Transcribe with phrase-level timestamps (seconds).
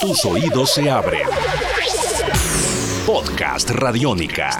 [0.00, 1.26] Tus oídos se abren.
[3.06, 4.50] Podcast Radiónica.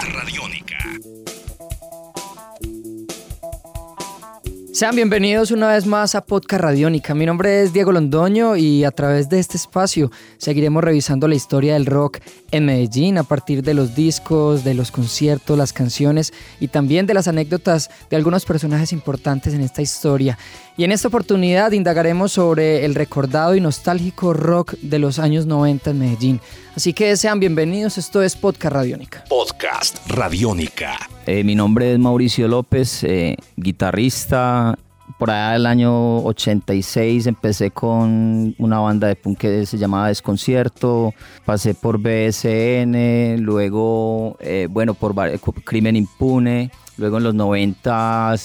[4.77, 7.15] Sean bienvenidos una vez más a Podcast Radiónica.
[7.15, 11.73] Mi nombre es Diego Londoño y a través de este espacio seguiremos revisando la historia
[11.73, 12.19] del rock
[12.51, 17.15] en Medellín a partir de los discos, de los conciertos, las canciones y también de
[17.15, 20.37] las anécdotas de algunos personajes importantes en esta historia.
[20.77, 25.89] Y en esta oportunidad indagaremos sobre el recordado y nostálgico rock de los años 90
[25.89, 26.41] en Medellín.
[26.77, 29.23] Así que sean bienvenidos, esto es Podcast Radiónica.
[29.27, 30.95] Podcast Radiónica.
[31.25, 34.77] Eh, mi nombre es Mauricio López, eh, guitarrista.
[35.17, 41.15] Por allá del año 86 empecé con una banda de punk que se llamaba Desconcierto,
[41.45, 45.15] pasé por BSN, luego, eh, bueno, por
[45.63, 48.35] Crimen Impune, luego en los 90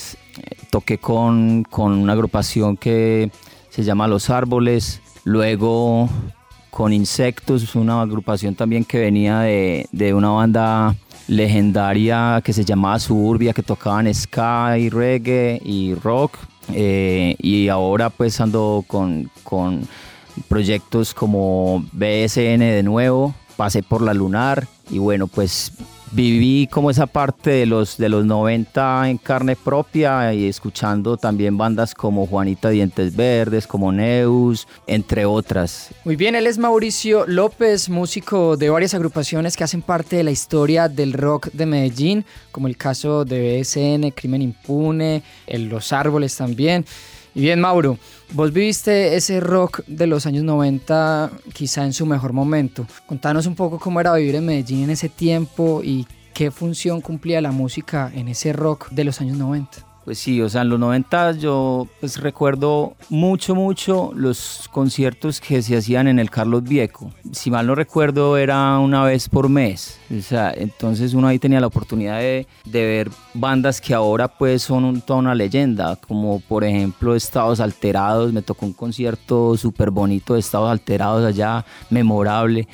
[0.71, 3.31] toqué con, con una agrupación que
[3.69, 6.09] se llama Los Árboles, luego
[6.73, 10.97] con Insectos, una agrupación también que venía de, de una banda
[11.29, 16.39] legendaria que se llamaba Suburbia, que tocaban sky, reggae y rock.
[16.73, 19.87] Eh, y ahora pues ando con, con
[20.49, 25.73] proyectos como BSN de nuevo, pasé por la Lunar y bueno pues
[26.13, 31.57] viví como esa parte de los, de los 90 en carne propia y escuchando también
[31.57, 35.91] bandas como Juanita Dientes Verdes, como Neus, entre otras.
[36.05, 40.31] Muy bien, él es Mauricio López, músico de varias agrupaciones que hacen parte de la
[40.31, 46.85] historia del rock de Medellín, como el caso de BSN, Crimen Impune, Los Árboles también.
[47.35, 47.99] Y bien, Mauro,
[48.33, 52.87] vos viviste ese rock de los años 90 quizá en su mejor momento.
[53.07, 57.41] Contanos un poco cómo era vivir en Medellín en ese tiempo y qué función cumplía
[57.41, 59.92] la música en ese rock de los años 90.
[60.05, 65.63] Pues sí, o sea, en los 90 yo pues recuerdo mucho, mucho los conciertos que
[65.63, 67.13] se hacían en el Carlos Vieco.
[67.31, 70.01] Si mal no recuerdo, era una vez por mes.
[70.11, 75.01] O sea, entonces uno ahí tenía la oportunidad de, ver bandas que ahora pues son
[75.03, 78.33] toda una leyenda, como por ejemplo Estados Alterados.
[78.33, 82.67] Me tocó un concierto súper bonito de Estados Alterados allá, memorable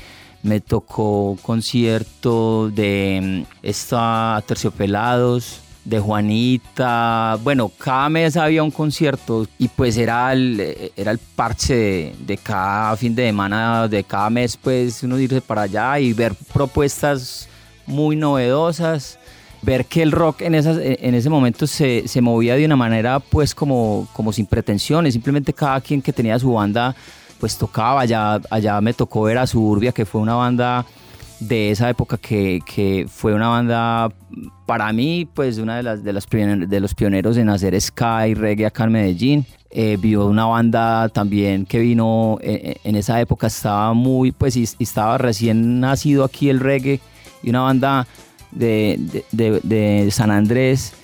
[0.42, 7.38] me tocó concierto de mm, esta Terciopelados, de Juanita.
[7.42, 12.94] Bueno, cada mes había un concierto y pues era el, era el parche de, cada
[12.96, 17.48] fin de semana, de cada mes, pues uno irse para allá y ver propuestas
[17.86, 19.18] muy novedosas.
[19.60, 23.18] Ver que el rock en, esas, en ese momento se, se movía de una manera
[23.18, 26.94] pues como, como sin pretensiones, simplemente cada quien que tenía su banda
[27.40, 30.86] pues tocaba, allá, allá me tocó ver a Suburbia, que fue una banda
[31.40, 34.10] de esa época que, que, fue una banda
[34.66, 38.66] para mí pues una de las de, las de los pioneros en hacer sky reggae
[38.66, 39.46] acá en Medellín.
[39.70, 45.18] Eh, vio una banda también que vino eh, en, esa época estaba muy pues estaba
[45.18, 47.00] recién nacido aquí el reggae
[47.42, 48.06] y una banda
[48.50, 50.94] de, de San Andrés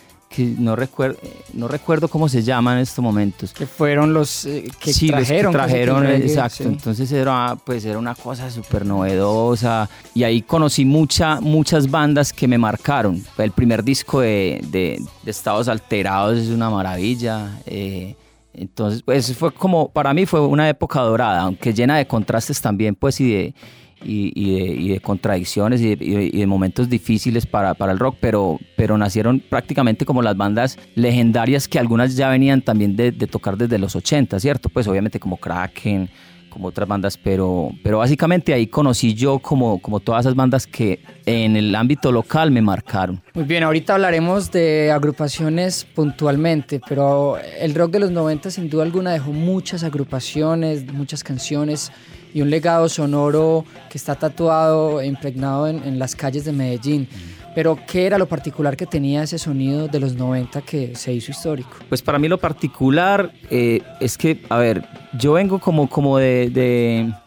[0.43, 1.19] no recuerdo,
[1.53, 3.53] no recuerdo cómo se llaman en estos momentos.
[3.53, 5.53] Que fueron los eh, que trajeron.
[5.53, 6.65] trajeron, exacto.
[6.65, 9.89] Entonces era, pues era una cosa súper novedosa.
[10.15, 13.25] Y ahí conocí mucha, muchas bandas que me marcaron.
[13.39, 17.61] El primer disco de, de, Estados Alterados es una maravilla.
[17.67, 18.15] Eh,
[18.53, 22.94] entonces, pues fue como, para mí fue una época dorada, aunque llena de contrastes también,
[22.94, 23.55] pues, y de
[24.04, 30.04] y, de, contradicciones y de, momentos difíciles para, para, el rock, pero, pero nacieron prácticamente
[30.04, 34.69] como las bandas legendarias que algunas ya venían también de, tocar desde los 80, ¿cierto?
[34.69, 36.09] Pues obviamente como Kraken,
[36.54, 41.00] como otras bandas, pero, pero básicamente ahí conocí yo como, como todas esas bandas que
[41.26, 43.20] en el ámbito local me marcaron.
[43.34, 48.84] Muy bien, ahorita hablaremos de agrupaciones puntualmente, pero el rock de los 90 sin duda
[48.84, 51.91] alguna dejó muchas agrupaciones, muchas canciones
[52.34, 57.09] y un legado sonoro que está tatuado e impregnado en, las calles de Medellín.
[57.55, 61.31] Pero, ¿qué era lo particular que tenía ese sonido de los 90 que se hizo
[61.31, 61.71] histórico?
[61.89, 64.84] Pues para mí lo particular eh, es que, a ver,
[65.17, 66.50] yo vengo como, como de,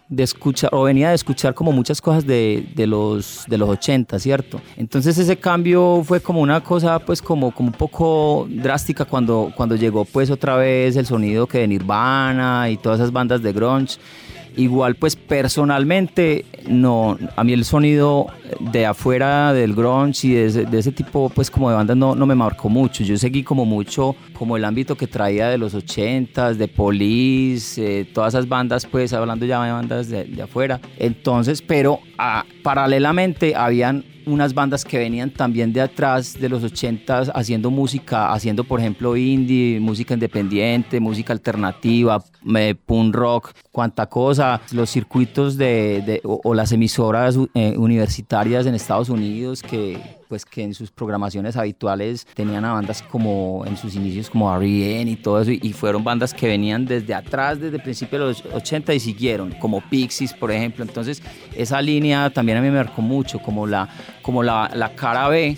[0.09, 4.20] de, escuchar, o venía de escuchar como muchas cosas de, de, los, de los 80,
[4.20, 4.59] ¿cierto?
[4.76, 9.78] Entonces ese cambio fue como una cosa, pues como, como un poco drástica cuando, cuando
[9.78, 13.97] llegó pues otra vez el sonido que de Nirvana y todas esas bandas de grunge.
[14.57, 18.25] Igual, pues personalmente, no, a mí el sonido
[18.59, 22.33] de afuera del grunge y de ese, tipo, pues como de bandas no, no, me
[22.33, 23.03] marcó mucho.
[23.03, 28.05] Yo seguí como mucho como el ámbito que traía de los ochentas, de Police, eh,
[28.05, 30.81] todas esas bandas, pues hablando ya de bandas de, afuera.
[30.97, 37.32] Entonces, pero ah, paralelamente habían unas bandas que venían también de atrás de los 80
[37.34, 42.24] haciendo música, haciendo por ejemplo indie, música independiente, música alternativa,
[42.85, 49.64] punk rock, cuanta cosa, los circuitos de, o, las emisoras eh, universitarias en Estados Unidos
[49.64, 54.53] que pues que en sus programaciones habituales tenían a bandas como en sus inicios como
[54.56, 55.12] R.E.M.
[55.12, 58.44] y todo eso y, fueron bandas que venían desde atrás desde el principio de los
[58.46, 61.22] 80 y siguieron como Pixies por ejemplo entonces
[61.56, 63.88] esa línea también a mí me marcó mucho como la
[64.22, 65.58] como la, la cara B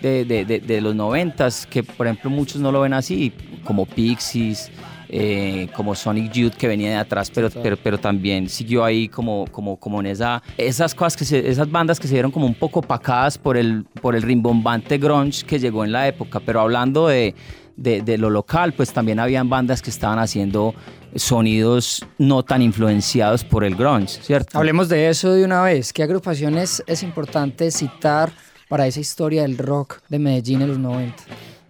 [0.00, 3.32] de, de, de, los noventas que por ejemplo muchos no lo ven así
[3.64, 4.70] como Pixies
[5.08, 9.44] eh, como Sonic Youth que venía de atrás, pero, pero, pero también siguió ahí como,
[9.50, 12.80] como, como en esa, esas cosas, que esas bandas que se vieron como un poco
[12.80, 17.34] opacadas por el, por el rimbombante grunge que llegó en la época, pero hablando de,
[17.76, 20.74] de, lo local, pues también habían bandas que estaban haciendo
[21.14, 24.58] sonidos no tan influenciados por el grunge, ¿cierto?
[24.58, 25.92] Hablemos de eso de una vez.
[25.92, 28.32] ¿Qué agrupaciones es importante citar
[28.68, 31.22] para esa historia del rock de Medellín en los 90?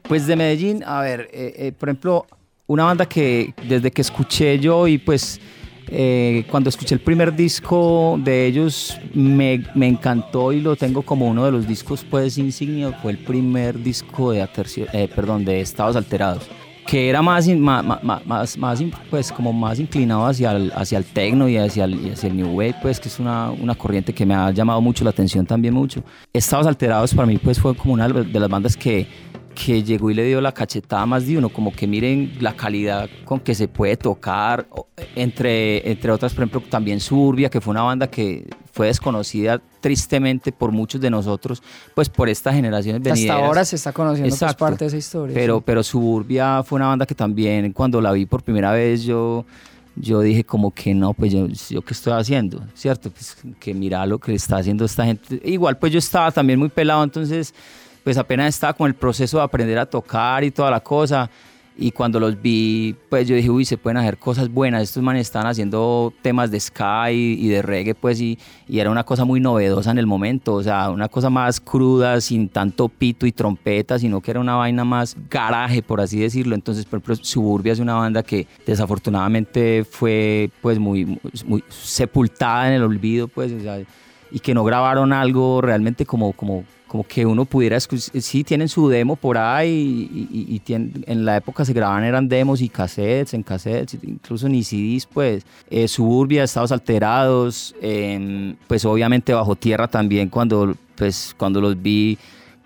[0.02, 2.26] Pues de Medellín, a ver, eh, eh, por ejemplo,
[2.66, 5.40] una banda que desde que escuché yo y pues
[5.88, 11.28] eh, cuando escuché el primer disco de ellos me, me, encantó y lo tengo como
[11.28, 14.48] uno de los discos pues insignia fue el primer disco de
[14.92, 16.48] eh, perdón de Estados Alterados
[16.86, 21.48] que era más, más, más, más, pues como más inclinado hacia el, hacia el techno
[21.48, 24.34] y hacia el, hacia el new wave pues que es una, una corriente que me
[24.34, 26.02] ha llamado mucho la atención también mucho.
[26.32, 29.06] Estados Alterados para mí pues fue como una de las bandas que
[29.56, 33.08] que llegó y le dio la cachetada más de uno, como que miren la calidad
[33.24, 34.66] con que se puede tocar,
[35.14, 40.52] entre, entre otras, por ejemplo, también Surbia, que fue una banda que fue desconocida tristemente
[40.52, 41.62] por muchos de nosotros,
[41.94, 43.36] pues por estas generaciones venideras.
[43.36, 45.34] Hasta ahora se está conociendo pues, parte de esa historia.
[45.34, 49.46] Pero, pero Suburbia fue una banda que también cuando la vi por primera vez yo
[49.98, 53.10] yo dije como que no, pues yo, yo qué estoy haciendo, ¿cierto?
[53.10, 55.40] Pues que mira lo que está haciendo esta gente.
[55.42, 57.54] Igual pues yo estaba también muy pelado, entonces
[58.06, 61.28] pues apenas estaba con el proceso de aprender a tocar y toda la cosa.
[61.76, 64.84] Y cuando los vi, pues yo dije, uy, se pueden hacer cosas buenas.
[64.84, 68.38] Estos manes estaban haciendo temas de ska y, de reggae, pues, y,
[68.68, 70.54] y, era una cosa muy novedosa en el momento.
[70.54, 74.54] O sea, una cosa más cruda, sin tanto pito y trompeta, sino que era una
[74.54, 76.54] vaina más garaje, por así decirlo.
[76.54, 82.74] Entonces, por ejemplo, Suburbia es una banda que desafortunadamente fue, pues, muy, muy sepultada en
[82.74, 83.80] el olvido, pues, o sea,
[84.30, 88.88] y que no grabaron algo realmente como, como, como que uno pudiera, sí tienen su
[88.88, 93.98] demo por ahí y, en la época se grababan eran demos y cassettes, en cassettes,
[94.02, 100.74] incluso ni CDs, pues, eh, Suburbia, Estados Alterados, em, pues obviamente Bajo Tierra también cuando,
[100.96, 102.18] pues, cuando los vi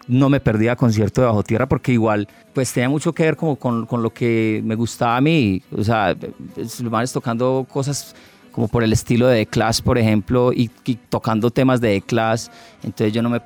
[0.07, 3.57] no me perdía concierto de Bajo Tierra porque igual pues tenía mucho que ver como
[3.57, 6.17] con, con lo que me gustaba a mí, o sea,
[6.57, 8.15] los manes tocando cosas
[8.53, 10.71] como por el estilo de The Clash, por ejemplo, y,
[11.09, 12.47] tocando temas de The Clash.
[12.83, 13.41] Entonces yo no, me,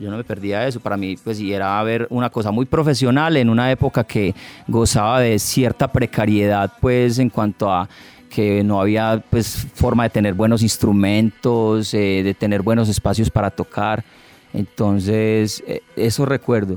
[0.00, 0.80] yo, no me perdía eso.
[0.80, 4.34] Para mí, pues, era ver una cosa muy profesional en una época que
[4.66, 7.88] gozaba de cierta precariedad, pues, en cuanto a
[8.28, 13.50] que no había pues forma de tener buenos instrumentos, eh, de tener buenos espacios para
[13.50, 14.04] tocar.
[14.52, 16.76] Entonces, eh, eso recuerdo.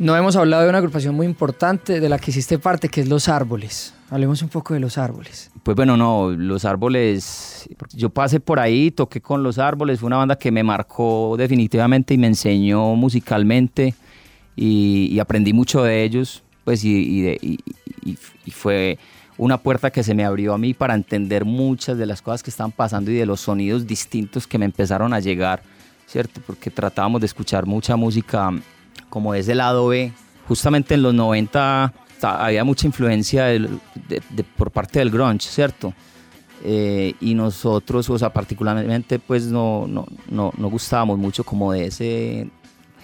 [0.00, 3.08] No hemos hablado de una agrupación muy importante de la que hiciste parte, que es
[3.10, 3.92] Los Árboles.
[4.08, 5.50] Hablemos un poco de Los Árboles.
[5.62, 10.16] Pues bueno, no, Los Árboles, yo pasé por ahí, toqué con Los Árboles, fue una
[10.16, 13.92] banda que me marcó definitivamente y me enseñó musicalmente
[14.56, 17.36] y, aprendí mucho de ellos, pues y,
[18.02, 18.98] y, fue
[19.36, 22.48] una puerta que se me abrió a mí para entender muchas de las cosas que
[22.48, 25.62] estaban pasando y de los sonidos distintos que me empezaron a llegar,
[26.06, 26.40] ¿cierto?
[26.46, 28.50] Porque tratábamos de escuchar mucha música
[29.08, 30.12] como ese lado B.
[30.48, 31.92] Justamente en los 90
[32.22, 33.46] había mucha influencia
[34.56, 35.94] por parte del grunge, ¿cierto?
[36.62, 41.86] Eh, y nosotros, o sea, particularmente, pues no, no, no, no gustábamos mucho como de
[41.86, 42.50] ese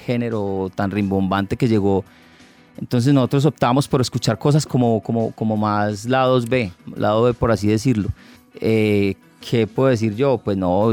[0.04, 2.04] género tan rimbombante que llegó.
[2.78, 7.50] Entonces nosotros optamos por escuchar cosas como, como, como más lados B, lado B por
[7.50, 8.08] así decirlo.
[8.60, 10.38] Eh, ¿Qué puedo decir yo?
[10.38, 10.92] Pues no,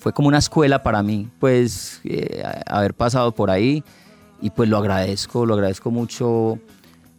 [0.00, 3.84] fue como una escuela para mí, pues eh, haber pasado por ahí
[4.40, 6.58] y pues lo agradezco, lo agradezco mucho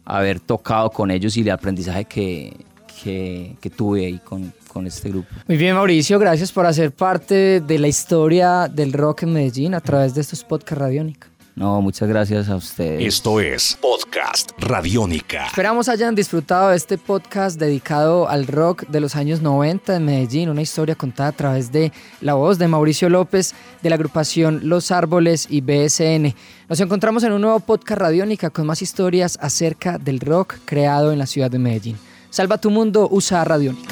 [0.04, 2.56] haber tocado con ellos y el aprendizaje que,
[3.02, 5.28] que, tuve ahí con, con este grupo.
[5.46, 9.80] Muy bien, Mauricio, gracias por hacer parte de la historia del rock en Medellín a
[9.80, 11.31] través de estos podcasts Radiónica.
[11.54, 13.06] No, muchas gracias a ustedes.
[13.06, 15.46] Esto es Podcast Radiónica.
[15.46, 20.48] Esperamos hayan disfrutado de este podcast dedicado al rock de los años 90 en Medellín,
[20.48, 21.92] una historia contada a través de
[22.22, 26.34] la voz de Mauricio López de la agrupación Los Árboles y BSN.
[26.70, 31.18] Nos encontramos en un nuevo podcast Radiónica con más historias acerca del rock creado en
[31.18, 31.98] la ciudad de Medellín.
[32.30, 33.91] Salva tu mundo, usa Radiónica.